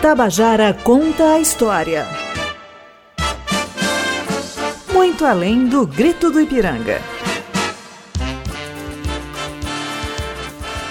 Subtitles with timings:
[0.00, 2.06] Tabajara conta a história.
[4.92, 7.00] Muito além do grito do Ipiranga.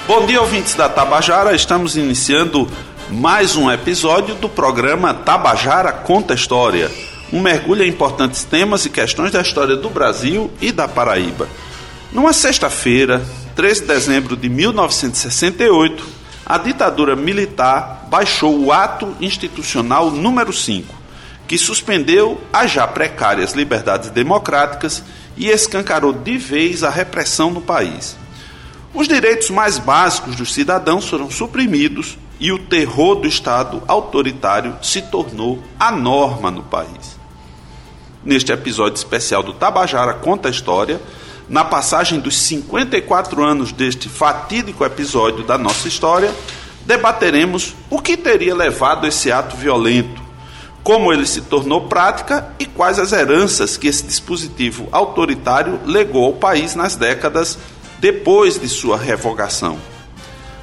[0.08, 1.56] Bom dia, ouvintes da Tabajara.
[1.56, 2.68] Estamos iniciando
[3.10, 6.90] mais um episódio do programa Tabajara Conta História.
[7.32, 11.48] Um mergulho em importantes temas e questões da história do Brasil e da Paraíba.
[12.12, 13.24] Numa sexta-feira,
[13.56, 16.15] 13 de dezembro de 1968,
[16.46, 20.94] a ditadura militar baixou o Ato Institucional número 5,
[21.48, 25.04] que suspendeu as já precárias liberdades democráticas
[25.36, 28.16] e escancarou de vez a repressão no país.
[28.94, 35.02] Os direitos mais básicos dos cidadãos foram suprimidos e o terror do Estado autoritário se
[35.02, 37.20] tornou a norma no país.
[38.24, 41.02] Neste episódio especial do Tabajara Conta a História,
[41.48, 46.34] na passagem dos 54 anos deste fatídico episódio da nossa história,
[46.86, 50.22] debateremos o que teria levado esse ato violento,
[50.84, 56.34] como ele se tornou prática e quais as heranças que esse dispositivo autoritário legou ao
[56.34, 57.58] país nas décadas
[58.00, 59.78] depois de sua revogação.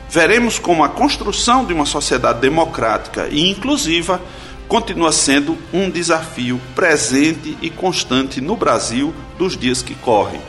[0.09, 4.20] Veremos como a construção de uma sociedade democrática e inclusiva
[4.69, 10.41] continua sendo um desafio presente e constante no Brasil dos dias que correm.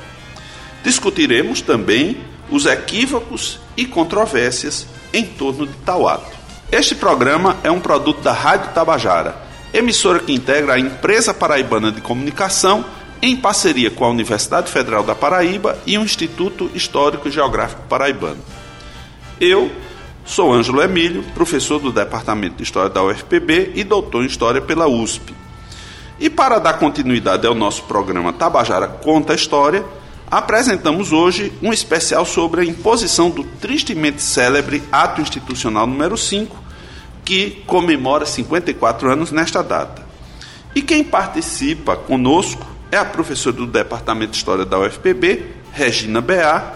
[0.83, 2.17] Discutiremos também
[2.49, 6.31] os equívocos e controvérsias em torno de tal ato.
[6.71, 9.35] Este programa é um produto da Rádio Tabajara,
[9.73, 12.83] emissora que integra a Empresa Paraibana de Comunicação
[13.21, 18.41] em parceria com a Universidade Federal da Paraíba e o Instituto Histórico e Geográfico Paraibano.
[19.39, 19.71] Eu
[20.25, 24.87] sou Ângelo Emílio, professor do Departamento de História da UFPB e doutor em História pela
[24.87, 25.33] USP.
[26.19, 29.85] E para dar continuidade ao nosso programa Tabajara Conta a História,
[30.37, 36.57] apresentamos hoje um especial sobre a imposição do tristemente célebre Ato Institucional número 5,
[37.23, 40.01] que comemora 54 anos nesta data.
[40.73, 46.73] E quem participa conosco é a professora do Departamento de História da UFPB, Regina Beá,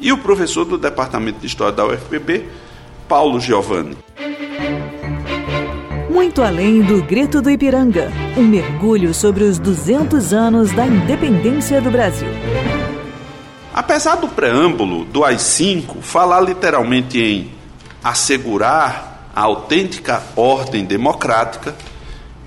[0.00, 2.48] e o professor do Departamento de História da UFPB,
[3.08, 3.96] Paulo Giovanni.
[6.10, 11.90] Muito além do grito do Ipiranga, um mergulho sobre os 200 anos da independência do
[11.90, 12.28] Brasil.
[13.76, 17.52] Apesar do preâmbulo do AI-5 falar literalmente em
[18.02, 21.76] assegurar a autêntica ordem democrática,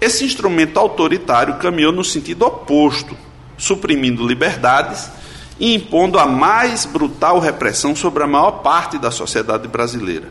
[0.01, 3.15] esse instrumento autoritário caminhou no sentido oposto,
[3.59, 5.11] suprimindo liberdades
[5.59, 10.29] e impondo a mais brutal repressão sobre a maior parte da sociedade brasileira.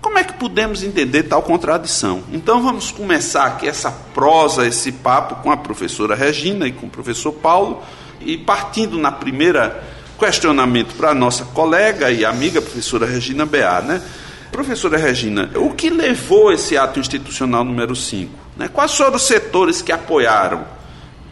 [0.00, 2.22] Como é que podemos entender tal contradição?
[2.32, 6.90] Então vamos começar aqui essa prosa, esse papo com a professora Regina e com o
[6.90, 7.82] professor Paulo,
[8.22, 14.02] e partindo na primeira questionamento para a nossa colega e amiga professora Regina Beá, né?
[14.52, 18.30] Professora Regina, o que levou esse ato institucional número 5?
[18.56, 18.68] Né?
[18.68, 20.64] Quais foram os setores que apoiaram?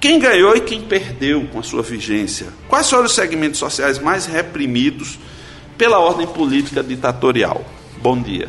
[0.00, 2.46] Quem ganhou e quem perdeu com a sua vigência?
[2.68, 5.18] Quais foram os segmentos sociais mais reprimidos
[5.76, 7.64] pela ordem política ditatorial?
[8.00, 8.48] Bom dia.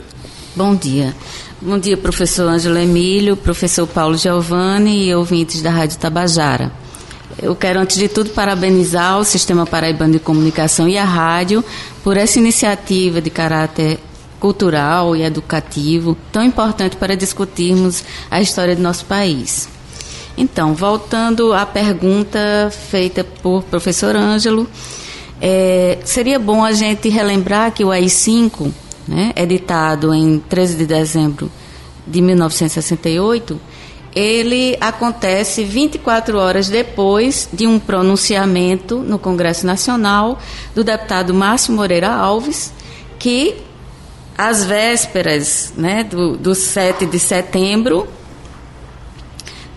[0.55, 1.13] Bom dia.
[1.59, 6.71] Bom dia, professor Ângelo Emílio, professor Paulo Giovanni e ouvintes da Rádio Tabajara.
[7.41, 11.63] Eu quero, antes de tudo, parabenizar o Sistema Paraibano de Comunicação e a rádio
[12.03, 13.97] por essa iniciativa de caráter
[14.39, 19.69] cultural e educativo tão importante para discutirmos a história do nosso país.
[20.37, 24.67] Então, voltando à pergunta feita por professor Ângelo,
[25.41, 28.69] é, seria bom a gente relembrar que o AI-5,
[29.07, 31.49] né, editado em 13 de dezembro
[32.05, 33.59] de 1968,
[34.15, 40.39] ele acontece 24 horas depois de um pronunciamento no Congresso Nacional
[40.73, 42.73] do deputado Márcio Moreira Alves,
[43.19, 43.55] que
[44.37, 48.07] às vésperas né, do, do 7 de setembro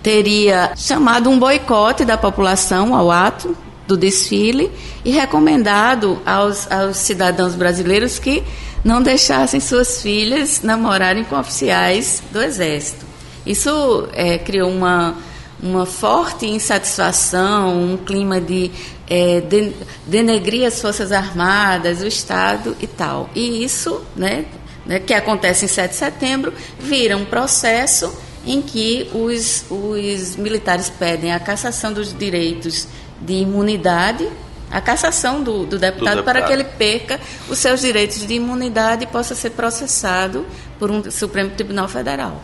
[0.03, 3.57] teria chamado um boicote da população ao ato
[3.87, 4.71] do desfile
[5.05, 8.43] e recomendado aos, aos cidadãos brasileiros que
[8.85, 13.12] não deixassem suas filhas namorarem com oficiais do Exército.
[13.47, 15.17] Isso é, criou uma,
[15.63, 18.71] uma forte insatisfação, um clima de,
[19.09, 19.73] é, de
[20.07, 23.29] denegrir as Forças Armadas, o Estado e tal.
[23.35, 24.45] E isso, né,
[24.87, 28.13] né, que acontece em 7 de setembro, vira um processo
[28.45, 32.89] em que os, os militares pedem a cassação dos direitos
[33.21, 34.29] de imunidade,
[34.71, 38.35] a cassação do, do, deputado, do deputado para que ele perca os seus direitos de
[38.35, 40.47] imunidade e possa ser processado
[40.79, 42.43] por um Supremo Tribunal Federal.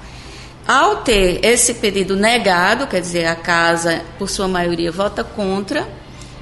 [0.69, 5.89] Ao ter esse pedido negado, quer dizer, a casa, por sua maioria, vota contra,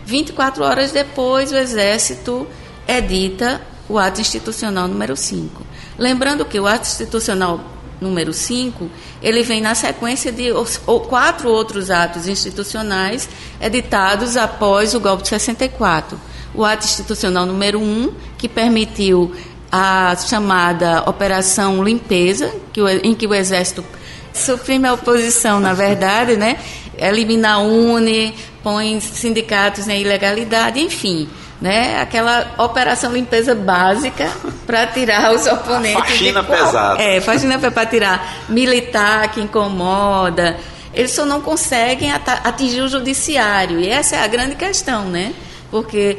[0.05, 2.45] 24 horas depois o Exército
[2.89, 5.65] edita o ato institucional número 5.
[5.97, 7.61] Lembrando que o ato institucional
[8.01, 8.91] número 5,
[9.23, 10.49] ele vem na sequência de
[11.09, 13.29] quatro outros atos institucionais
[13.61, 16.19] editados após o golpe de 64.
[16.53, 19.33] O ato institucional número 1, que permitiu
[19.71, 23.85] a chamada Operação Limpeza, que em que o Exército
[24.39, 26.59] suprime a oposição, na verdade, né?
[26.99, 31.29] elimina a UNE, põe sindicatos em ilegalidade, enfim
[31.61, 32.01] né?
[32.01, 34.31] Aquela operação limpeza básica
[34.67, 36.01] para tirar os oponentes.
[36.01, 36.49] Faxina de...
[36.49, 37.03] pesada.
[37.03, 40.59] É, faxina para tirar militar que incomoda.
[40.93, 43.81] Eles só não conseguem atingir o judiciário.
[43.81, 45.33] E essa é a grande questão, né?
[45.71, 46.19] Porque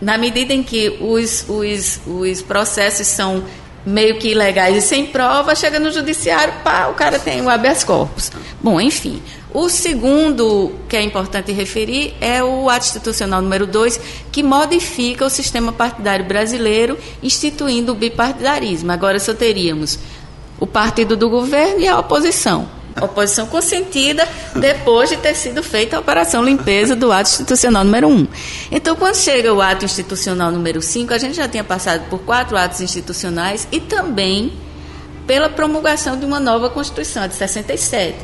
[0.00, 3.44] na medida em que os, os, os processos são
[3.84, 7.82] meio que ilegais e sem prova, chega no judiciário, pá, o cara tem o habeas
[7.82, 8.30] corpus.
[8.60, 14.00] Bom, enfim, o segundo que é importante referir é o ato institucional número 2,
[14.30, 18.92] que modifica o sistema partidário brasileiro, instituindo o bipartidarismo.
[18.92, 19.98] Agora só teríamos
[20.58, 22.81] o partido do governo e a oposição.
[22.94, 28.08] A oposição consentida depois de ter sido feita a operação limpeza do ato institucional número
[28.08, 28.10] 1.
[28.10, 28.28] Um.
[28.70, 32.56] Então, quando chega o ato institucional número 5, a gente já tinha passado por quatro
[32.56, 34.52] atos institucionais e também
[35.26, 38.16] pela promulgação de uma nova Constituição, de 67.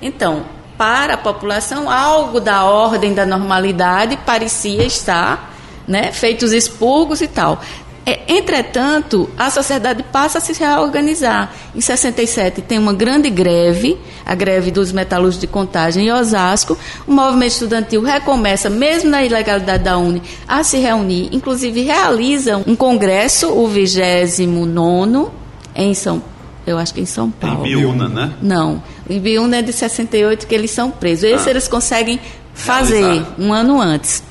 [0.00, 0.44] Então,
[0.76, 5.54] para a população, algo da ordem da normalidade parecia estar,
[5.88, 7.60] né, feitos expurgos e tal.
[8.08, 11.52] É, entretanto, a sociedade passa a se reorganizar.
[11.74, 16.78] Em 67 tem uma grande greve, a greve dos metalúrgicos de contagem em Osasco.
[17.04, 21.30] O movimento estudantil recomeça, mesmo na ilegalidade da UNE, a se reunir.
[21.32, 25.30] Inclusive realiza um congresso, o 29
[25.74, 26.22] em São
[26.66, 27.64] eu acho que em São Paulo.
[27.64, 28.32] Em Biúna, né?
[28.42, 28.82] Não.
[29.08, 31.30] Em Biúna é de 68 que eles são presos.
[31.30, 31.50] Esse ah.
[31.52, 32.18] eles conseguem
[32.52, 33.34] fazer Realizar.
[33.38, 34.22] um ano antes.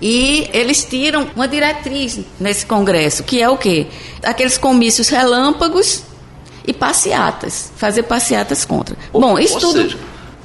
[0.00, 3.86] E eles tiram uma diretriz nesse congresso, que é o quê?
[4.22, 6.02] Aqueles comícios relâmpagos
[6.66, 7.72] e passeatas.
[7.76, 8.96] Fazer passeatas contra.
[9.12, 9.82] Ou, Bom, isso tudo.
[9.82, 9.98] Seja,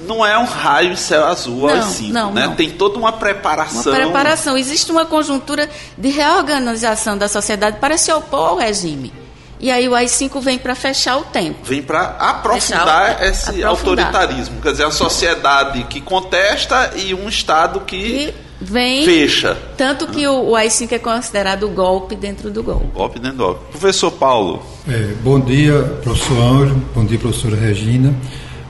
[0.08, 2.48] não é um raio céu azul não, assim, não, né?
[2.48, 2.56] Não.
[2.56, 3.92] Tem toda uma preparação.
[3.92, 4.58] Uma preparação.
[4.58, 9.14] Existe uma conjuntura de reorganização da sociedade para se opor ao regime.
[9.60, 11.60] E aí o AI-5 vem para fechar o tempo.
[11.64, 13.70] Vem para aprofundar o, esse aprofundar.
[13.70, 14.60] autoritarismo.
[14.60, 19.58] Quer dizer, a sociedade que contesta e um Estado que e vem, fecha.
[19.76, 22.88] Tanto que o, o AI-5 é considerado golpe dentro do golpe.
[22.94, 23.72] Golpe dentro do golpe.
[23.72, 24.62] Professor Paulo.
[24.88, 26.76] É, bom dia, professor Anjo.
[26.94, 28.14] Bom dia, professora Regina.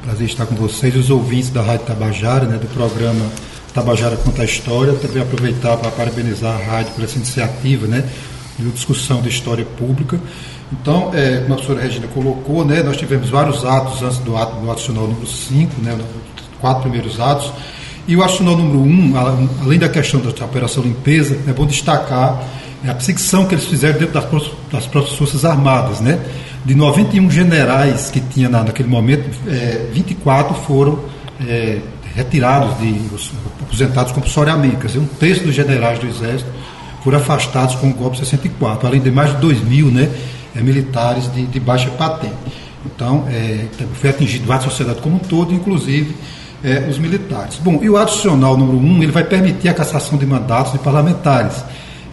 [0.03, 3.29] Prazer estar com vocês, os ouvintes da Rádio Tabajara, né, do programa
[3.73, 4.93] Tabajara Conta a História.
[4.93, 8.03] Também aproveitar para parabenizar a rádio por essa iniciativa, né,
[8.57, 10.19] de discussão de história pública.
[10.71, 14.55] Então, é, como a professora Regina colocou, né, nós tivemos vários atos antes do ato
[14.55, 15.99] do adicional número 5, né,
[16.61, 17.51] quatro primeiros atos,
[18.07, 22.43] e o adicional número 1, um, além da questão da operação limpeza, é bom destacar
[22.83, 24.25] é, a perseguição que eles fizeram dentro das,
[24.71, 26.19] das próprias Forças Armadas, né?
[26.65, 30.99] De 91 generais que tinha na, naquele momento, é, 24 foram
[31.47, 31.79] é,
[32.15, 32.99] retirados, de,
[33.61, 36.49] aposentados compulsoriamente, quer dizer, um terço dos generais do Exército
[37.03, 40.09] foram afastados com o golpe 64, além de mais de 2 mil, né?
[40.55, 42.35] é, militares de, de, baixa patente.
[42.85, 46.15] Então, é, foi atingido a sociedade como um todo, inclusive
[46.63, 47.57] é, os militares.
[47.57, 50.79] Bom, e o adicional número 1, um, ele vai permitir a cassação de mandatos de
[50.79, 51.63] parlamentares,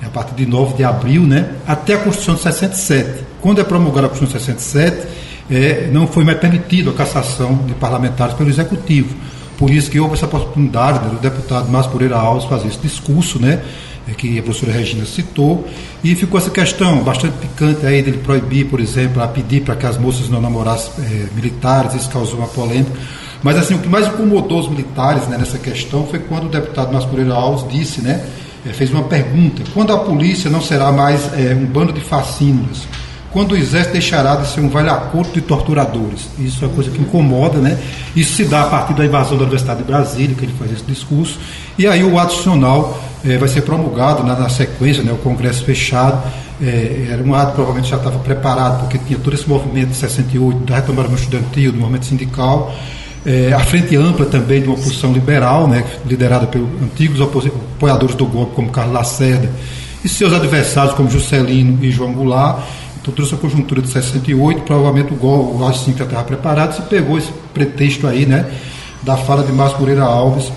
[0.02, 3.24] é, a partir de 9 de abril, né, até a Constituição de 67.
[3.40, 5.06] Quando é promulgada a Constituição de 67,
[5.50, 9.14] é, não foi mais permitido a cassação de parlamentares pelo Executivo.
[9.56, 13.40] Por isso que houve essa oportunidade né, do deputado Márcio Pereira Alves fazer esse discurso,
[13.40, 13.60] né,
[14.08, 15.67] é, que a professora Regina citou,
[16.02, 19.84] e ficou essa questão bastante picante aí dele proibir, por exemplo, a pedir para que
[19.84, 22.93] as moças não namorassem é, militares, isso causou uma polêmica.
[23.42, 26.92] Mas assim, o que mais incomodou os militares né, nessa questão foi quando o deputado
[26.92, 28.24] Mascureira Alves disse, né,
[28.66, 32.86] é, fez uma pergunta, quando a polícia não será mais é, um bando de fascínoras?
[33.30, 36.28] quando o exército deixará de ser um valhacoto de torturadores.
[36.38, 37.78] Isso é uma coisa que incomoda, né?
[38.16, 40.84] Isso se dá a partir da invasão da Universidade de Brasília, que ele faz esse
[40.84, 41.38] discurso,
[41.78, 46.22] e aí o adicional é, vai ser promulgado na, na, sequência, né, o Congresso fechado.
[46.60, 50.64] É, era um ato provavelmente já estava preparado, porque tinha todo esse movimento de 68,
[50.64, 52.74] da retomada estudantil, do movimento sindical,
[53.29, 58.25] é, a frente ampla também de uma oposição liberal, né, liderada pelos antigos apoiadores do
[58.25, 59.51] golpe, como Carlos Lacerda,
[60.03, 62.61] e seus adversários, como Juscelino e João Goulart.
[63.03, 66.82] Então trouxe a conjuntura de 68, provavelmente o gol, o AI-5 já estava preparado, se
[66.82, 68.47] pegou esse pretexto aí, né,
[69.03, 70.51] da fala de Márcio Moreira Alves,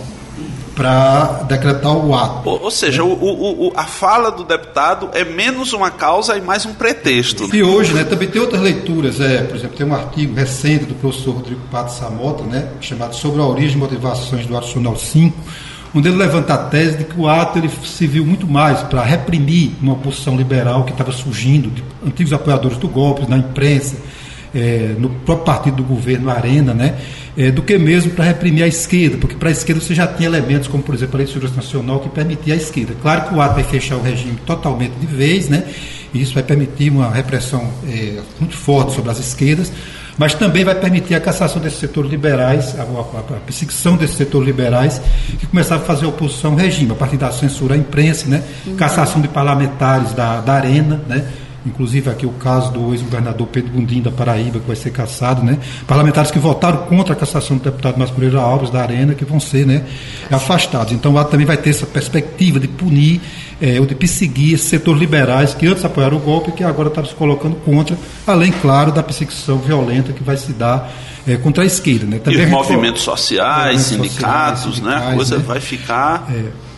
[0.76, 2.50] para decretar o ato.
[2.50, 6.66] Ou, ou seja, o, o, a fala do deputado é menos uma causa e mais
[6.66, 7.54] um pretexto.
[7.54, 10.96] E hoje, né, também tem outras leituras, é, por exemplo, tem um artigo recente do
[10.96, 15.38] professor Rodrigo Pato Samota, né, chamado Sobre a origem e motivações do Adicional 5,
[15.94, 19.04] onde ele levanta a tese de que o ato ele se viu muito mais para
[19.04, 23.98] reprimir uma oposição liberal que estava surgindo, de antigos apoiadores do golpe, na imprensa,
[24.54, 26.96] é, no próprio partido do governo, Arena, né?
[27.38, 30.28] É, do que mesmo para reprimir a esquerda, porque para a esquerda você já tinha
[30.28, 32.94] elementos como, por exemplo, a Lei de Segurança Nacional que permitia a esquerda.
[33.02, 35.64] Claro que o ato vai fechar o regime totalmente de vez, né?
[36.14, 39.72] E isso vai permitir uma repressão é, muito forte sobre as esquerdas,
[40.18, 44.46] mas também vai permitir a cassação desses setores liberais, a, a, a perseguição desses setores
[44.46, 45.02] liberais
[45.40, 48.44] que começaram a fazer oposição ao regime, a partir da censura à imprensa, né?
[48.68, 48.76] Uhum.
[48.76, 51.26] cassação de parlamentares da, da arena, né?
[51.66, 55.60] Inclusive aqui o caso do ex-governador Pedro Bundim da Paraíba, que vai ser cassado, né?
[55.88, 59.66] Parlamentares que votaram contra a cassação do deputado Mascureira Alves da Arena, que vão ser
[59.66, 59.86] né,
[60.30, 60.94] afastados.
[60.94, 63.22] Então lá também vai ter essa perspectiva de punir
[63.62, 66.90] é, ou de perseguir esses setores liberais que antes apoiaram o golpe e que agora
[66.90, 70.92] estão se colocando contra, além, claro, da perseguição violenta que vai se dar
[71.28, 72.06] é, contra a esquerda.
[72.06, 72.20] Né?
[72.20, 75.12] Também e os movimentos sociais, sindicatos, sociais, né?
[75.12, 75.44] a coisa né?
[75.46, 76.28] vai ficar.
[76.32, 76.71] É,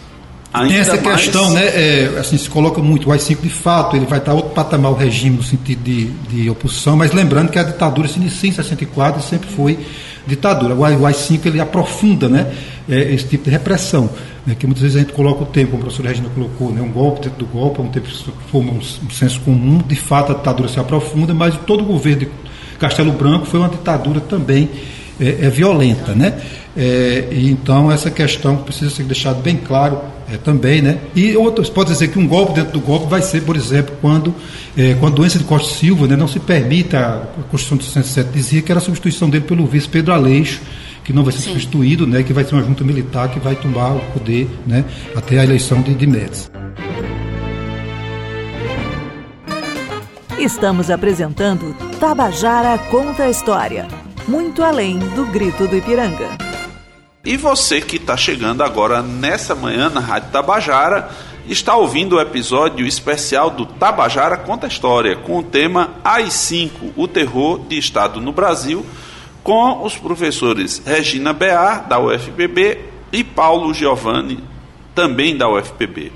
[0.54, 1.22] Ainda tem essa mais...
[1.22, 1.66] questão, né?
[1.66, 3.10] É, assim, se coloca muito.
[3.10, 6.50] O AI-5, de fato, ele vai estar outro patamar o regime no sentido de, de
[6.50, 9.80] oposição, mas lembrando que a ditadura se inicia em 64 e sempre foi
[10.28, 10.76] ditadura.
[10.76, 12.54] O AI-5 ele aprofunda né,
[12.88, 14.10] é, esse tipo de repressão,
[14.46, 16.82] né, que muitas vezes a gente coloca o tempo, como a professora Regina colocou, né,
[16.82, 18.08] um golpe dentro do golpe, um tempo
[18.52, 22.22] forma um, um senso comum, de fato a ditadura se aprofunda, mas todo o governo
[22.22, 22.30] de
[22.80, 24.70] Castelo Branco foi uma ditadura também
[25.24, 26.14] é, é violenta.
[26.14, 26.34] Né?
[26.76, 30.02] É, e então essa questão precisa ser deixada bem claro
[30.32, 30.98] é, também, né?
[31.16, 34.34] E outros pode dizer que um golpe dentro do golpe vai ser, por exemplo, quando
[34.76, 38.30] é, com a doença de Costa Silva, né, não se permita a Constituição de 67
[38.34, 40.62] dizia que era a substituição dele pelo vice Pedro Aleixo,
[41.04, 41.50] que não vai ser Sim.
[41.52, 44.84] substituído, né, que vai ser uma junta militar que vai tomar o poder, né,
[45.16, 46.50] até a eleição de, de Médici.
[50.40, 53.88] Estamos apresentando Tabajara Conta a História,
[54.28, 56.30] muito além do grito do Ipiranga.
[57.26, 61.10] E você que está chegando agora nessa manhã na Rádio Tabajara,
[61.48, 67.60] está ouvindo o episódio especial do Tabajara Conta História, com o tema AI-5, o terror
[67.68, 68.86] de Estado no Brasil,
[69.44, 72.80] com os professores Regina Bear, da UFPB,
[73.12, 74.44] e Paulo Giovanni,
[74.96, 76.12] também da UFPB.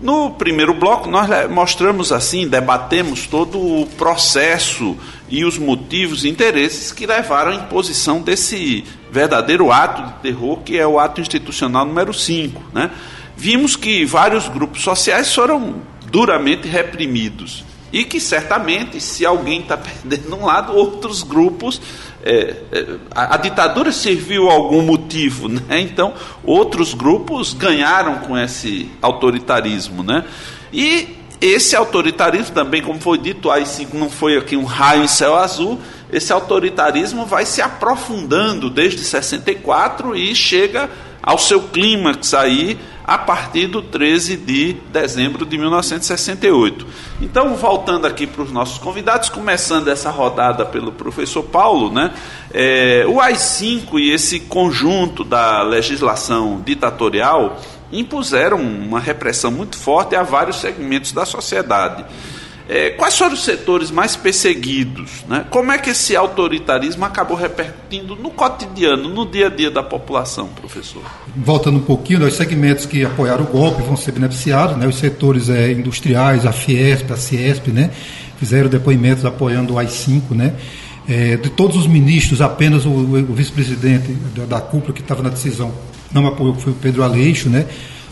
[0.00, 4.94] No primeiro bloco, nós mostramos assim, debatemos todo o processo
[5.26, 10.76] e os motivos e interesses que levaram à imposição desse verdadeiro ato de terror, que
[10.76, 12.62] é o ato institucional número 5.
[12.74, 12.90] Né?
[13.36, 15.76] Vimos que vários grupos sociais foram
[16.10, 21.80] duramente reprimidos e que certamente, se alguém está perdendo um lado, outros grupos.
[22.28, 25.80] É, é, a, a, ditadura serviu a algum motivo, né?
[25.80, 30.02] então outros grupos ganharam com esse autoritarismo.
[30.02, 30.24] Né?
[30.72, 35.08] E esse autoritarismo também, como foi dito, aí sim, não foi aqui um raio em
[35.08, 35.78] céu azul,
[36.12, 40.90] esse autoritarismo vai se aprofundando desde 64 e chega
[41.26, 46.86] ao seu clímax aí a partir do 13 de dezembro de 1968.
[47.20, 52.12] Então, voltando aqui para os nossos convidados, começando essa rodada pelo professor Paulo, né?
[52.54, 57.60] É, o AI-5 e esse conjunto da legislação ditatorial
[57.92, 62.04] impuseram uma repressão muito forte a vários segmentos da sociedade.
[62.68, 65.24] É, quais foram os setores mais perseguidos?
[65.28, 65.44] Né?
[65.50, 70.48] Como é que esse autoritarismo acabou repercutindo no cotidiano, no dia a dia da população,
[70.48, 71.02] professor?
[71.36, 74.86] Voltando um pouquinho, os segmentos que apoiaram o golpe vão ser beneficiados, né?
[74.86, 77.90] os setores é, industriais, a Fiesp, a Ciesp, né?
[78.38, 80.54] fizeram depoimentos apoiando o AI-5, né?
[81.08, 85.28] É, de todos os ministros, apenas o, o vice-presidente da, da cúpula que estava na
[85.28, 85.72] decisão
[86.12, 87.66] não apoiou, foi o Pedro Aleixo, né?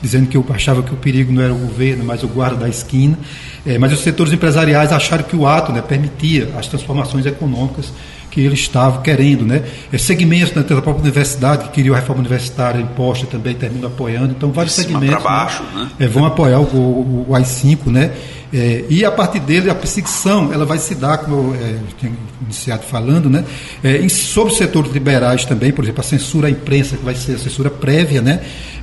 [0.04, 2.68] Dizendo que eu achava que o perigo não era o governo, mas o guarda da
[2.68, 3.18] esquina.
[3.64, 7.90] É, mas os setores empresariais acharam que o ato né, permitia as transformações econômicas
[8.34, 9.46] que eles estavam querendo.
[9.46, 9.62] Né?
[9.92, 14.34] É, segmentos né, da própria universidade, que queriam a reforma universitária imposta, também terminam apoiando.
[14.36, 17.86] Então, vários segmentos né, baixo, né, é, vão apoiar o, o, o AI-5.
[17.86, 18.10] Né?
[18.52, 22.12] É, e a partir dele, a perseguição ela vai se dar, como eu é, tinha
[22.42, 23.44] iniciado falando, né?
[23.82, 27.14] É, em, sobre os setores liberais também, por exemplo, a censura à imprensa, que vai
[27.14, 28.40] ser a censura prévia, né?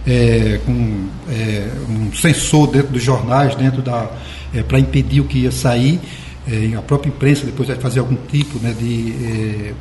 [0.08, 4.10] É, com é, um censor dentro dos jornais, dentro da.
[4.68, 6.02] Para impedir o que ia sair.
[6.48, 9.74] É, a própria imprensa depois vai fazer algum tipo né, de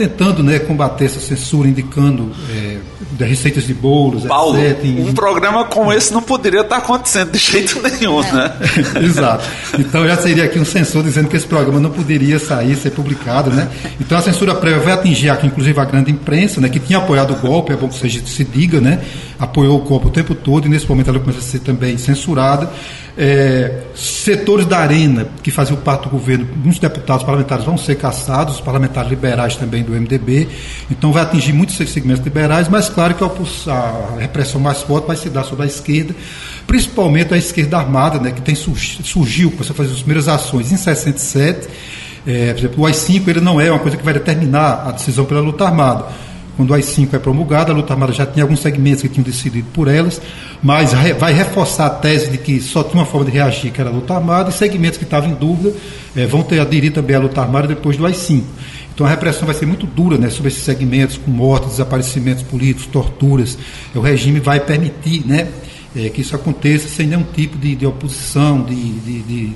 [0.00, 2.78] tentando né, combater essa censura, indicando é,
[3.22, 4.82] receitas de bolos, Paulo, etc.
[4.82, 8.50] Um programa como esse não poderia estar acontecendo de jeito nenhum, né?
[9.04, 9.44] Exato.
[9.78, 13.50] Então já seria aqui um censor dizendo que esse programa não poderia sair, ser publicado,
[13.50, 13.68] né?
[14.00, 17.34] Então a censura prévia vai atingir aqui, inclusive, a grande imprensa, né, que tinha apoiado
[17.34, 19.02] o golpe, é bom que seja, se diga, né?
[19.38, 22.70] Apoiou o golpe o tempo todo e nesse momento ela começa a ser também censurada.
[23.18, 28.54] É, setores da arena que faziam parte do governo, muitos deputados parlamentares vão ser caçados,
[28.54, 30.48] os parlamentares liberais também do MDB,
[30.90, 35.28] então vai atingir muitos segmentos liberais, mas claro que a, repressão mais forte vai se
[35.28, 36.14] dar sobre a esquerda,
[36.66, 40.76] principalmente a esquerda armada, né, que tem surgiu, começou a fazer as primeiras ações em
[40.76, 41.68] 67,
[42.26, 45.24] É, por exemplo, o AI-5 ele não é uma coisa que vai determinar a decisão
[45.24, 46.04] pela luta armada.
[46.56, 49.66] Quando o AI-5 é promulgada, a luta armada já tinha alguns segmentos que tinham decidido
[49.72, 50.20] por elas,
[50.62, 53.88] mas vai reforçar a tese de que só tinha uma forma de reagir, que era
[53.88, 55.72] a luta armada, e segmentos que estavam em dúvida
[56.14, 58.42] é, vão ter aderir também à luta armada depois do AI-5.
[58.94, 62.86] Então a repressão vai ser muito dura né, sobre esses segmentos, com mortes, desaparecimentos políticos,
[62.86, 63.56] torturas.
[63.94, 65.48] O regime vai permitir né,
[65.96, 69.46] é, que isso aconteça sem nenhum tipo de, de oposição, de, de, de,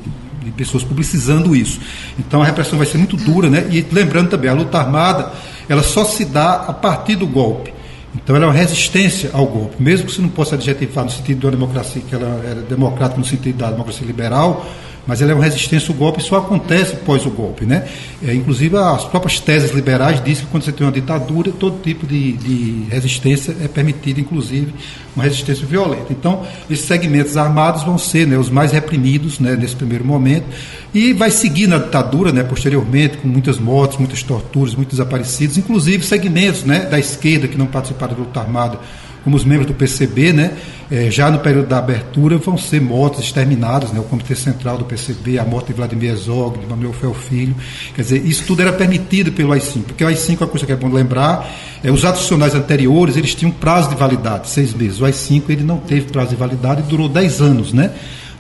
[0.43, 1.81] de, pessoas publicizando isso.
[2.19, 3.69] Então a repressão vai ser muito dura, né?
[3.71, 5.33] E lembrando também, a luta armada
[5.69, 7.73] ela só se dá a partir do golpe.
[8.15, 9.83] Então ela é uma resistência ao golpe.
[9.83, 13.25] Mesmo que você não possa adjetivar no sentido uma democracia, que ela era democrática no
[13.27, 14.67] sentido da democracia liberal,
[15.07, 17.65] mas ela é uma resistência ao golpe e só acontece após o golpe.
[17.65, 17.87] Né?
[18.27, 22.07] É, inclusive, as próprias teses liberais dizem que quando você tem uma ditadura, todo tipo
[22.07, 24.75] de, de resistência é permitido, inclusive
[25.15, 26.07] uma resistência violenta.
[26.11, 30.47] Então, esses segmentos armados vão ser né, os mais reprimidos né, nesse primeiro momento
[30.93, 36.05] e vai seguir na ditadura né, posteriormente, com muitas mortes, muitas torturas, muitos desaparecidos, inclusive
[36.05, 38.79] segmentos né, da esquerda que não participaram da luta armada
[39.25, 40.53] como os membros do PCB, né,
[40.91, 44.85] é, já no período da abertura, vão ser mortos, exterminados, né, o Comitê Central do
[44.85, 47.57] PCB, a morte de Vladimir Herzog, de Manuel Fel Filho.
[47.95, 50.77] Quer dizer, isso tudo era permitido pelo AI-5, porque o AI-5, uma coisa que é
[50.77, 51.51] bom lembrar,
[51.83, 55.01] é, os atos funcionais anteriores, eles tinham prazo de validade, seis meses.
[55.01, 57.91] O AI-5, ele não teve prazo de validade e durou dez anos, né?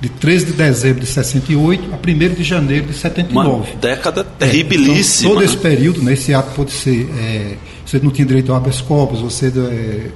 [0.01, 3.73] de 13 de dezembro de 68 a 1 de janeiro de 79.
[3.73, 5.31] Uma década terribilíssima.
[5.31, 7.09] É, então, todo esse período, né, esse ato pode ser.
[7.19, 9.47] É, você não tinha direito ao habeas corpus, você.
[9.47, 10.11] É,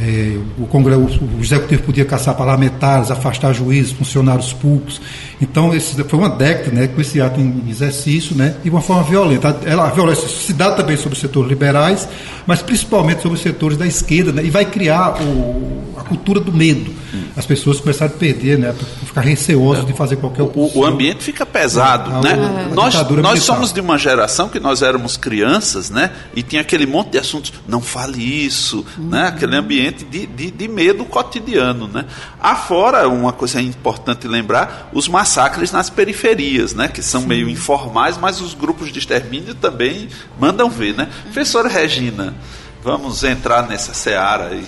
[0.00, 5.00] é, o, Congresso, o Executivo podia caçar parlamentares, afastar juízes, funcionários públicos.
[5.40, 8.80] Então, esse, foi uma década né, com esse ato em exercício né, e de uma
[8.80, 9.60] forma violenta.
[9.64, 12.08] Ela, a violência se dá também sobre os setores liberais,
[12.46, 16.52] mas principalmente sobre os setores da esquerda, né, e vai criar o, a cultura do
[16.52, 16.92] medo.
[17.36, 21.44] As pessoas começaram a perder, né, ficar receosas de fazer qualquer o, o ambiente fica
[21.44, 22.10] pesado.
[22.10, 22.32] A, né?
[22.32, 26.62] A, a nós nós somos de uma geração que nós éramos crianças né, e tinha
[26.62, 31.04] aquele monte de assuntos, não fale isso, né, aquele ambiente ambiente de, de, de, medo
[31.04, 31.88] cotidiano.
[31.88, 32.06] Né?
[32.40, 36.88] Afora, uma coisa importante lembrar, os massacres nas periferias, né?
[36.88, 37.26] que são Sim.
[37.26, 40.94] meio informais, mas os grupos de extermínio também mandam ver.
[40.94, 41.08] Né?
[41.24, 42.34] Professora Regina,
[42.82, 44.64] vamos entrar nessa seara aí.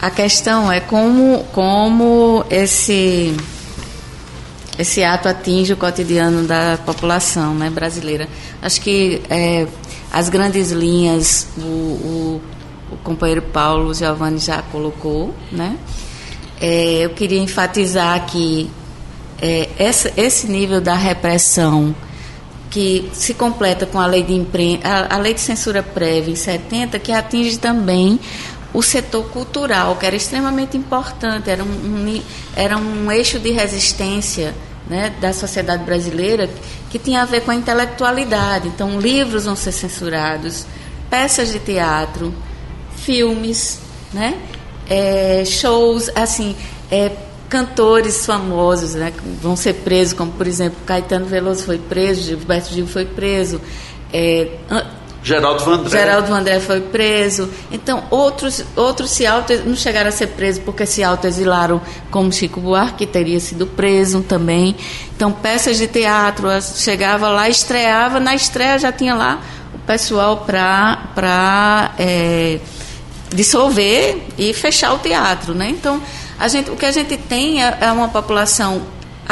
[0.00, 3.36] A questão é como, como esse,
[4.78, 8.28] esse ato atinge o cotidiano da população né, brasileira.
[8.60, 9.66] Acho que é,
[10.12, 12.61] as grandes linhas, o, o o
[13.02, 15.76] companheiro Paulo Giovanni já colocou, né?
[16.60, 18.70] É, eu queria enfatizar que
[19.40, 21.94] é, essa, esse nível da repressão
[22.70, 26.36] que se completa com a lei de imprensa, a, a, lei de censura prévia em
[26.36, 28.18] 70, que atinge também
[28.72, 32.22] o setor cultural, que era extremamente importante, era um, um
[32.56, 34.54] era um eixo de resistência
[34.88, 36.48] né, da sociedade brasileira
[36.90, 38.68] que tinha a ver com a intelectualidade.
[38.68, 40.66] Então, livros vão ser censurados,
[41.10, 42.32] peças de teatro,
[43.04, 43.80] filmes,
[44.12, 44.38] né?
[44.88, 46.56] É, shows, assim,
[46.90, 47.12] é,
[47.48, 49.12] cantores famosos, né?
[49.40, 53.60] Vão ser presos, como por exemplo Caetano Veloso foi preso, Gilberto Gil foi preso.
[54.12, 54.48] É,
[55.22, 55.90] Geraldo Vandré.
[55.90, 57.48] Geraldo Vandré foi preso.
[57.70, 62.60] Então, outros, outros se auto, não chegaram a ser presos porque se autoexilaram, como Chico
[62.60, 64.74] Buarque, que teria sido preso também.
[65.14, 69.40] Então, peças de teatro, chegava lá, estreava, na estreia já tinha lá
[69.72, 71.92] o pessoal para.
[71.98, 72.58] É,
[73.34, 75.68] dissolver e fechar o teatro, né?
[75.68, 76.02] Então,
[76.38, 78.82] a gente, o que a gente tem é, é uma população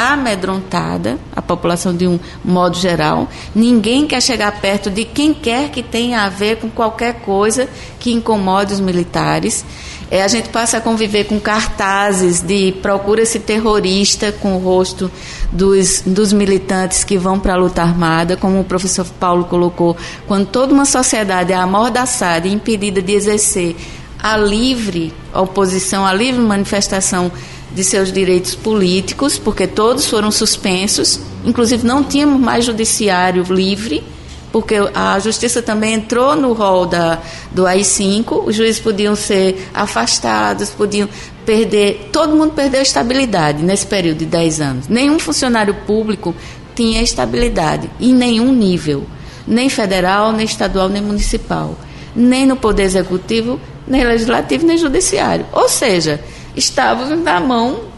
[0.09, 3.29] amedrontada, a população de um modo geral.
[3.53, 7.67] Ninguém quer chegar perto de quem quer que tenha a ver com qualquer coisa
[7.99, 9.63] que incomode os militares.
[10.09, 15.09] É, a gente passa a conviver com cartazes de procura esse terrorista com o rosto
[15.51, 19.95] dos, dos militantes que vão para a luta armada, como o professor Paulo colocou,
[20.27, 23.77] quando toda uma sociedade é amordaçada e impedida de exercer
[24.21, 27.31] a livre oposição, a livre manifestação
[27.73, 34.03] de seus direitos políticos, porque todos foram suspensos, inclusive não tínhamos mais judiciário livre
[34.51, 37.19] porque a justiça também entrou no rol da,
[37.51, 41.07] do AI-5, os juízes podiam ser afastados, podiam
[41.45, 44.87] perder, todo mundo perdeu estabilidade nesse período de 10 anos.
[44.89, 46.35] Nenhum funcionário público
[46.75, 49.05] tinha estabilidade, em nenhum nível,
[49.47, 51.77] nem federal, nem estadual, nem municipal,
[52.13, 55.45] nem no poder executivo, nem legislativo, nem judiciário.
[55.53, 56.19] Ou seja,
[56.55, 57.91] estávamos na mão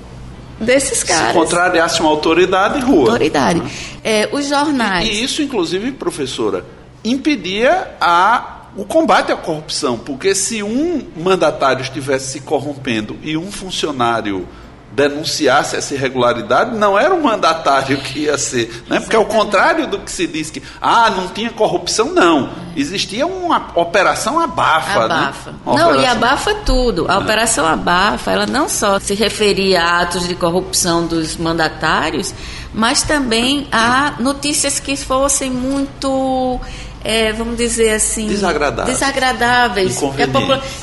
[0.59, 1.27] desses caras.
[1.27, 3.11] Se contrariasse uma autoridade, rua.
[3.11, 3.61] Autoridade.
[4.03, 5.07] É, os jornais.
[5.07, 6.65] E, e, isso, inclusive, professora,
[7.03, 13.51] impedia a, o combate à corrupção, porque se um mandatário estivesse se corrompendo e um
[13.51, 14.47] funcionário
[14.95, 18.83] denunciasse essa irregularidade, não era o mandatário que ia ser.
[18.87, 18.99] Né?
[18.99, 22.49] Porque ao contrário do que se diz que ah, não tinha corrupção, não.
[22.75, 25.07] Existia uma operação abafa.
[25.07, 25.15] Né?
[25.15, 25.51] Abafa.
[25.51, 25.57] Né?
[25.65, 26.01] Não, operação...
[26.01, 27.09] e abafa tudo.
[27.09, 27.17] A é.
[27.17, 32.33] operação abafa, ela não só se referia a atos de corrupção dos mandatários,
[32.73, 36.59] mas também a notícias que fossem muito
[37.03, 39.97] é, vamos dizer assim, desagradáveis, desagradáveis.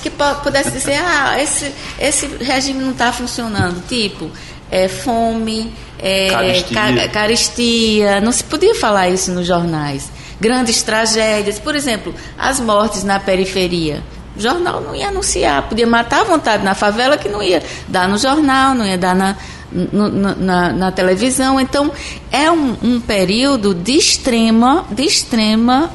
[0.03, 0.11] Que, que
[0.43, 4.31] pudesse dizer, ah, esse, esse regime não está funcionando, tipo
[4.71, 7.09] é, fome, é, caristia.
[7.09, 13.19] caristia, não se podia falar isso nos jornais, grandes tragédias, por exemplo, as mortes na
[13.19, 14.03] periferia.
[14.37, 18.09] O jornal não ia anunciar, podia matar à vontade na favela que não ia dar
[18.09, 19.37] no jornal, não ia dar na,
[19.73, 21.61] no, na, na, televisão.
[21.61, 21.91] Então,
[22.31, 25.91] é um, um, período de extrema, de extrema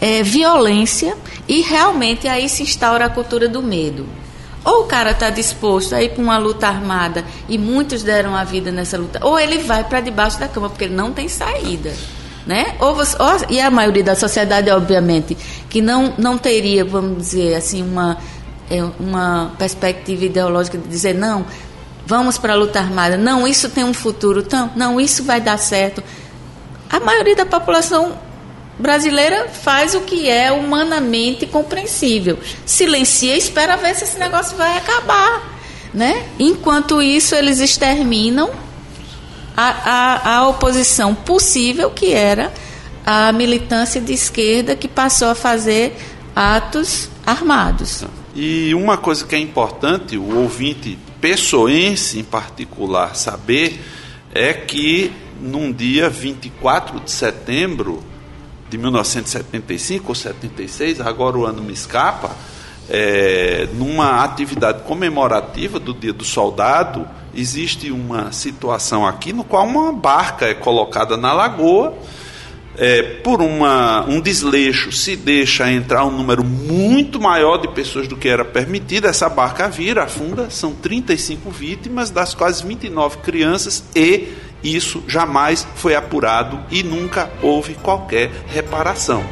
[0.00, 4.06] é, violência e realmente aí se instaura a cultura do medo.
[4.64, 8.44] Ou o cara está disposto a ir para uma luta armada e muitos deram a
[8.44, 11.92] vida nessa luta, ou ele vai para debaixo da cama porque ele não tem saída.
[12.46, 12.74] Né?
[12.80, 15.36] Ou você, ou, e a maioria da sociedade, obviamente,
[15.68, 18.16] que não, não teria, vamos dizer assim, uma,
[18.70, 21.44] é, uma perspectiva ideológica de dizer não,
[22.06, 25.58] vamos para a luta armada, não, isso tem um futuro, não, não, isso vai dar
[25.58, 26.02] certo.
[26.88, 28.14] A maioria da população
[28.80, 32.38] brasileira faz o que é humanamente compreensível.
[32.64, 35.58] Silencia espera ver se esse negócio vai acabar.
[35.92, 36.26] Né?
[36.38, 38.50] Enquanto isso, eles exterminam
[39.56, 42.52] a, a, a oposição possível, que era
[43.04, 45.96] a militância de esquerda, que passou a fazer
[46.34, 48.04] atos armados.
[48.34, 53.80] E uma coisa que é importante, o ouvinte pessoense em particular, saber
[54.32, 58.04] é que num dia 24 de setembro
[58.70, 62.30] de 1975 ou 76, agora o ano me escapa,
[62.88, 69.92] é, numa atividade comemorativa do Dia do Soldado, existe uma situação aqui no qual uma
[69.92, 71.94] barca é colocada na lagoa.
[72.78, 78.16] É, por uma, um desleixo, se deixa entrar um número muito maior de pessoas do
[78.16, 84.28] que era permitido, essa barca vira, afunda, são 35 vítimas, das quais 29 crianças e
[84.62, 89.24] isso jamais foi apurado e nunca houve qualquer reparação.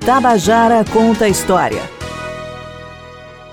[0.00, 1.82] Tabajara conta a história.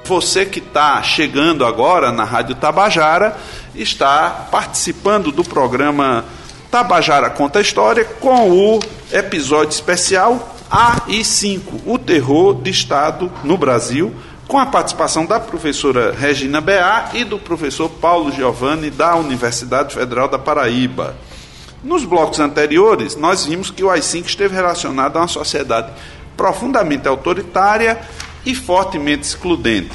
[0.04, 3.38] Você que está chegando agora na Rádio Tabajara
[3.76, 6.26] está participando do programa
[6.72, 8.80] Tabajara Conta a História com o
[9.12, 14.14] episódio especial AI5, o terror de Estado no Brasil,
[14.50, 20.28] com a participação da professora Regina Beá e do professor Paulo Giovanni, da Universidade Federal
[20.28, 21.16] da Paraíba.
[21.84, 25.94] Nos blocos anteriores, nós vimos que o AI-5 esteve relacionado a uma sociedade
[26.36, 28.02] profundamente autoritária
[28.44, 29.94] e fortemente excludente.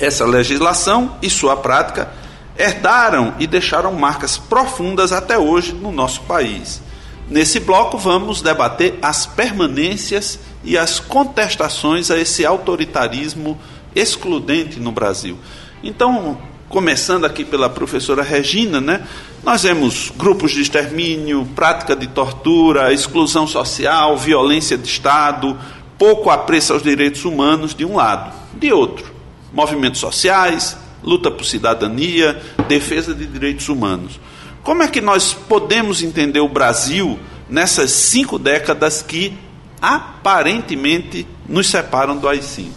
[0.00, 2.10] Essa legislação e sua prática
[2.58, 6.82] herdaram e deixaram marcas profundas até hoje no nosso país.
[7.30, 13.58] Nesse bloco, vamos debater as permanências e as contestações a esse autoritarismo
[13.94, 15.38] excludente no Brasil.
[15.82, 19.06] Então, começando aqui pela professora Regina, né?
[19.44, 25.56] Nós vemos grupos de extermínio, prática de tortura, exclusão social, violência de Estado,
[25.98, 29.12] pouco apreço aos direitos humanos de um lado, de outro,
[29.52, 34.18] movimentos sociais, luta por cidadania, defesa de direitos humanos.
[34.62, 39.36] Como é que nós podemos entender o Brasil nessas cinco décadas que
[39.84, 42.68] aparentemente nos separam do AI-5?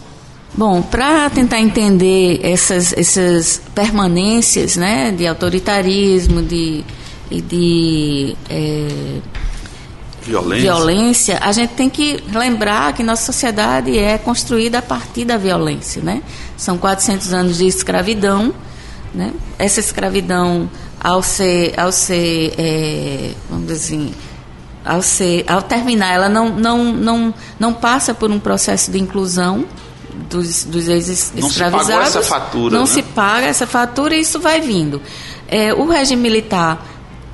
[0.54, 6.84] Bom, para tentar entender essas, essas permanências né, de autoritarismo de,
[7.30, 9.20] e de é,
[10.22, 10.62] violência.
[10.62, 16.02] violência, a gente tem que lembrar que nossa sociedade é construída a partir da violência.
[16.02, 16.22] Né?
[16.56, 18.52] São 400 anos de escravidão.
[19.14, 19.32] Né?
[19.58, 20.68] Essa escravidão,
[21.00, 24.14] ao ser, ao ser é, vamos dizer assim,
[24.84, 29.64] ao, ser, ao terminar, ela não, não, não, não passa por um processo de inclusão
[30.28, 31.88] dos, dos ex-escravizados.
[31.88, 32.74] Não se essa fatura.
[32.74, 32.86] Não né?
[32.86, 35.00] se paga essa fatura e isso vai vindo.
[35.46, 36.84] É, o regime militar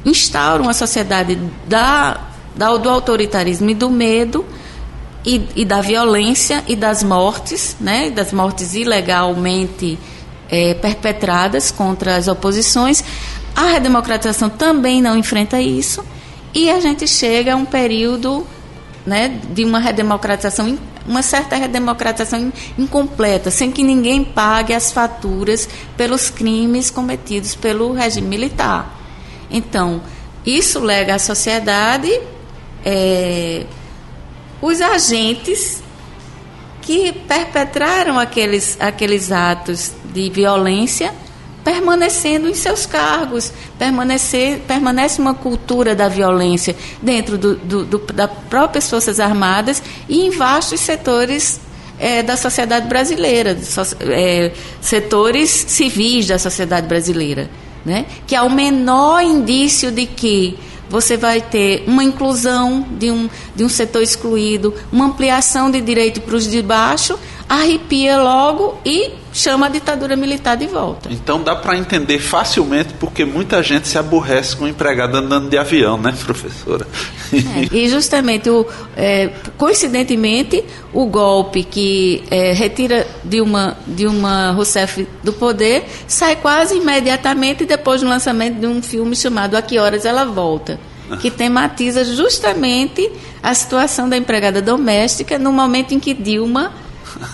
[0.04, 2.20] instaura uma sociedade da,
[2.54, 4.44] da, do autoritarismo e do medo
[5.24, 9.98] e, e, da violência e das mortes, né, das mortes ilegalmente
[10.50, 13.02] é, perpetradas contra as oposições.
[13.56, 16.04] A redemocratização também não enfrenta isso.
[16.54, 18.46] E a gente chega a um período
[19.04, 26.30] né, de uma redemocratização, uma certa redemocratização incompleta, sem que ninguém pague as faturas pelos
[26.30, 28.98] crimes cometidos pelo regime militar.
[29.50, 30.00] Então,
[30.46, 32.10] isso lega à sociedade
[32.84, 33.64] é,
[34.60, 35.82] os agentes
[36.82, 41.12] que perpetraram aqueles, aqueles atos de violência
[41.64, 48.30] permanecendo em seus cargos, permanecer, permanece uma cultura da violência dentro do, do, do, das
[48.50, 51.58] próprias Forças Armadas e em vastos setores
[51.98, 57.48] é, da sociedade brasileira, so, é, setores civis da sociedade brasileira,
[57.84, 58.04] né?
[58.26, 63.64] que há o menor indício de que você vai ter uma inclusão de um, de
[63.64, 69.66] um setor excluído, uma ampliação de direito para os de baixo, arrepia logo e chama
[69.66, 71.12] a ditadura militar de volta.
[71.12, 75.58] Então dá para entender facilmente porque muita gente se aborrece com o empregado andando de
[75.58, 76.86] avião, né, professora?
[77.32, 78.64] É, e justamente, o,
[78.96, 87.66] é, coincidentemente, o golpe que é, retira Dilma, Dilma Rousseff do poder sai quase imediatamente
[87.66, 90.78] depois do lançamento de um filme chamado A Que Horas Ela Volta
[91.20, 93.10] que tematiza justamente
[93.42, 96.72] a situação da empregada doméstica no momento em que Dilma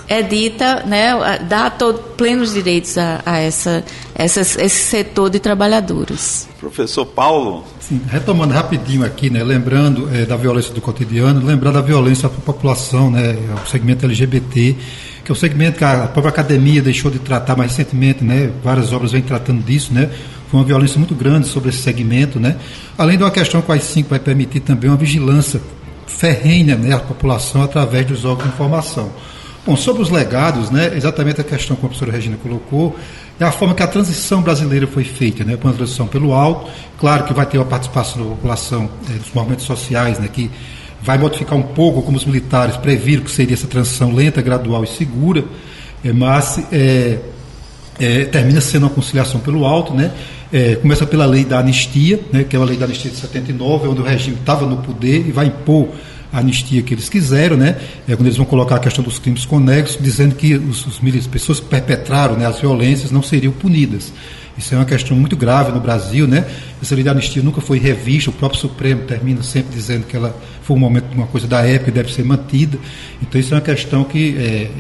[0.09, 1.13] é dita, né,
[1.49, 6.49] dá todo, plenos direitos a, a essa, essas, esse setor de trabalhadores.
[6.59, 7.65] Professor Paulo.
[7.81, 12.39] Sim, retomando rapidinho aqui, né, lembrando é, da violência do cotidiano, lembrando da violência para
[12.39, 14.77] a população, né, o segmento LGBT,
[15.25, 18.93] que é o segmento que a própria academia deixou de tratar mais recentemente, né, várias
[18.93, 20.11] obras vêm tratando disso, né,
[20.51, 22.57] foi uma violência muito grande sobre esse segmento, né,
[22.97, 25.61] além de uma questão que o AI-5 vai permitir também uma vigilância
[26.11, 29.11] ferrenha né, à população através dos órgãos de informação.
[29.67, 32.97] Bom, sobre os legados, né, exatamente a questão que a professora Regina colocou,
[33.39, 37.25] é a forma que a transição brasileira foi feita, né, uma transição pelo alto, claro
[37.25, 40.51] que vai ter uma participação da população, é, dos movimentos sociais, né, que
[41.03, 44.87] vai modificar um pouco como os militares previram que seria essa transição lenta, gradual e
[44.87, 45.45] segura,
[46.03, 47.19] é, mas é,
[47.99, 50.11] é, termina sendo uma conciliação pelo alto, né,
[50.51, 53.89] é, começa pela lei da anistia, né, que é a lei da anistia de 79,
[53.89, 55.89] onde o regime estava no poder e vai impor
[56.33, 57.77] anistia que eles quiseram, né?
[58.09, 61.27] É, quando eles vão colocar a questão dos crimes conexos, dizendo que os, os as
[61.27, 64.13] pessoas que perpetraram né, as violências não seriam punidas.
[64.57, 66.45] Isso é uma questão muito grave no Brasil, né?
[66.83, 70.37] Essa lei da anistia nunca foi revista, o próprio Supremo termina sempre dizendo que ela
[70.63, 72.79] foi um momento, uma coisa da época e deve ser mantida.
[73.23, 74.71] Então isso é uma questão que é,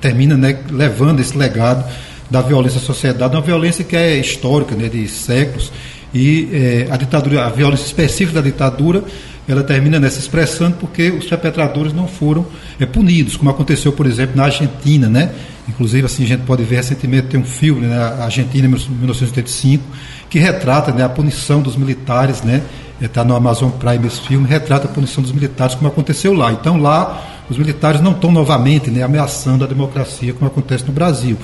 [0.00, 1.84] termina né, levando esse legado
[2.30, 5.72] da violência à sociedade, uma violência que é histórica, né, de séculos,
[6.12, 9.04] e é, a ditadura, a violência específica da ditadura
[9.48, 12.46] ela termina nessa expressão porque os perpetradores não foram
[12.78, 15.32] é, punidos, como aconteceu, por exemplo, na Argentina, né?
[15.66, 19.82] Inclusive, assim, a gente pode ver recentemente tem um filme, né, Argentina, em 1985,
[20.28, 22.62] que retrata né, a punição dos militares, né?
[23.00, 26.52] Está no Amazon Prime esse filme, retrata a punição dos militares, como aconteceu lá.
[26.52, 31.36] Então, lá, os militares não estão novamente né, ameaçando a democracia, como acontece no Brasil.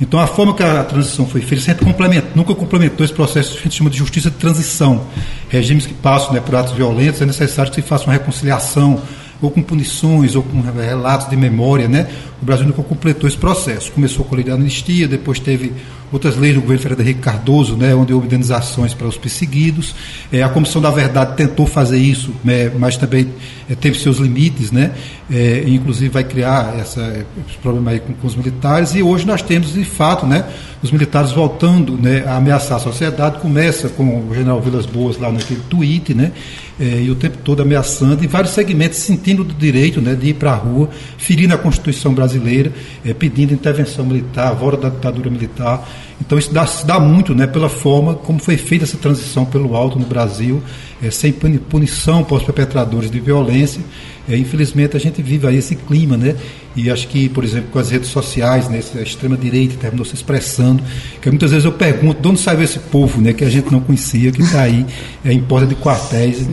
[0.00, 3.58] Então, a forma que a transição foi feita sempre complementa, nunca complementou esse processo que
[3.58, 5.02] a gente chama de justiça de transição.
[5.48, 9.00] Regimes que passam né, por atos violentos, é necessário que se faça uma reconciliação,
[9.40, 12.08] ou com punições, ou com relatos de memória, né?
[12.40, 13.92] O Brasil nunca completou esse processo.
[13.92, 15.72] Começou com a lei da anistia, depois teve
[16.12, 19.94] outras leis do governo Fernando Henrique Cardoso, né, onde houve indenizações para os perseguidos.
[20.32, 23.28] É, a Comissão da Verdade tentou fazer isso, né, mas também
[23.68, 24.92] é, teve seus limites, né,
[25.30, 28.94] é, inclusive vai criar essa, esse problema aí com, com, os militares.
[28.94, 30.44] E hoje nós temos, de fato, né,
[30.82, 33.38] os militares voltando né, a ameaçar a sociedade.
[33.38, 36.32] Começa com o general Vilas Boas lá naquele tweet, né,
[36.80, 40.34] é, e o tempo todo ameaçando, e vários segmentos sentindo do direito né, de ir
[40.34, 42.72] para a rua, ferindo a Constituição brasileira,
[43.04, 45.88] é, pedindo intervenção militar, volta da ditadura militar.
[46.20, 49.74] Então isso dá, se dá muito né, pela forma como foi feita essa transição pelo
[49.76, 50.62] alto no Brasil,
[51.02, 53.80] é, sem punição para os perpetradores de violência.
[54.28, 56.36] Infelizmente a gente vive aí esse clima, né?
[56.76, 60.82] E acho que, por exemplo, com as redes sociais, né, a extrema-direita terminou se expressando,
[61.20, 63.80] que muitas vezes eu pergunto de onde saiu esse povo, né, que a gente não
[63.80, 64.86] conhecia, que está aí
[65.24, 66.46] é, em porta de quartéis,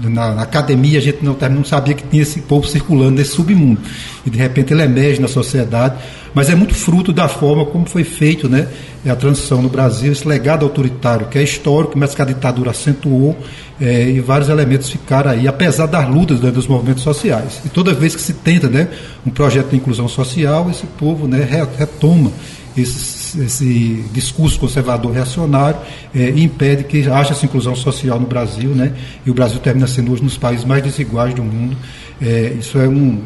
[0.00, 3.80] na, academia a gente não, não sabia que tinha esse povo circulando nesse submundo.
[4.24, 5.96] E de repente ele emerge na sociedade
[6.36, 8.68] mas é muito fruto da forma como foi feito né,
[9.08, 13.34] a transição no Brasil, esse legado autoritário que é histórico, mas que a ditadura acentuou
[13.80, 17.62] é, e vários elementos ficaram aí, apesar das lutas né, dos movimentos sociais.
[17.64, 18.86] E toda vez que se tenta né,
[19.26, 21.42] um projeto de inclusão social, esse povo né,
[21.78, 22.30] retoma
[22.76, 25.78] esse, esse discurso conservador reacionário
[26.14, 28.92] é, impede que haja essa inclusão social no Brasil, né?
[29.24, 31.76] E o Brasil termina sendo hoje um dos países mais desiguais do mundo.
[32.20, 33.22] É, isso é um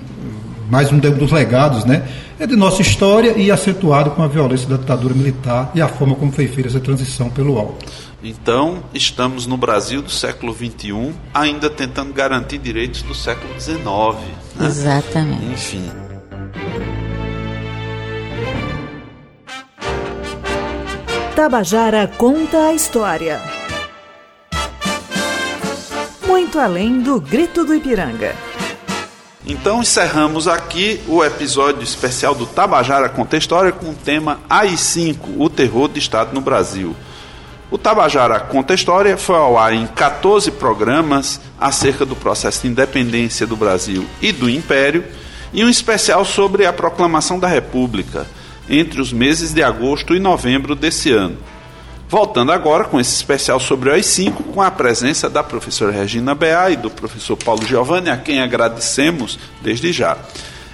[0.71, 2.09] mais um dos legados, né?
[2.39, 6.15] É de nossa história e acentuado com a violência da ditadura militar e a forma
[6.15, 7.85] como foi feita essa transição pelo alto.
[8.23, 13.81] Então, estamos no Brasil do século XXI, ainda tentando garantir direitos do século XIX.
[14.57, 14.67] Né?
[14.67, 15.45] Exatamente.
[15.47, 16.10] Enfim.
[21.41, 23.41] Tabajara conta a história.
[26.27, 28.37] Muito além do grito do Ipiranga.
[29.47, 35.49] Então encerramos aqui o episódio especial do Tabajara Conta História com o tema AI-5, o
[35.49, 36.95] terror de Estado no Brasil.
[37.71, 43.47] O Tabajara Conta História foi ao ar em 14 programas acerca do processo de independência
[43.47, 45.07] do Brasil e do Império
[45.55, 48.27] e um especial sobre a proclamação da República
[48.71, 51.37] entre os meses de agosto e novembro desse ano.
[52.09, 56.71] Voltando agora com esse especial sobre o AI-5, com a presença da professora Regina Beá
[56.71, 60.17] e do professor Paulo Giovanni, a quem agradecemos desde já.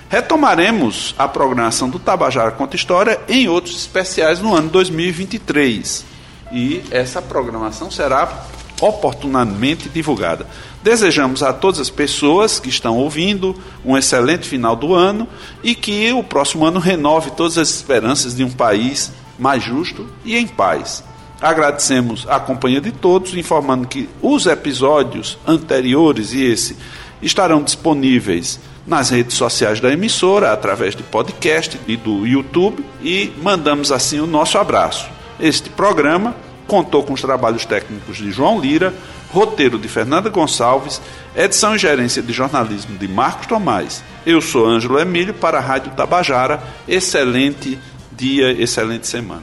[0.09, 6.04] Retomaremos a programação do Tabajara Conta História em outros especiais no ano 2023.
[6.52, 8.46] E essa programação será
[8.80, 10.46] oportunamente divulgada.
[10.87, 15.27] Desejamos a todas as pessoas que estão ouvindo um excelente final do ano
[15.61, 20.37] e que o próximo ano renove todas as esperanças de um país mais justo e
[20.37, 21.03] em paz.
[21.40, 26.77] Agradecemos a companhia de todos, informando que os episódios anteriores e esse
[27.20, 33.90] estarão disponíveis nas redes sociais da emissora, através de podcast e do YouTube, e mandamos
[33.90, 35.09] assim o nosso abraço.
[35.40, 36.37] Este programa
[36.68, 38.94] contou com os trabalhos técnicos de João Lira,
[39.37, 40.99] roteiro de Fernanda Gonçalves,
[41.37, 44.03] edição e gerência de jornalismo de Marcos Tomás.
[44.25, 46.62] Eu sou Ângelo Emílio para a Rádio Tabajara.
[46.88, 47.79] Excelente
[48.11, 49.42] dia, excelente semana.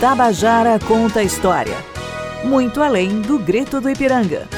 [0.00, 1.76] Tabajara conta a história.
[2.42, 4.48] Muito além do grito do Ipiranga.